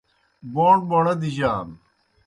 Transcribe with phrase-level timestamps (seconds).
[0.53, 1.75] بوݨ بوݨہ دِجانوْ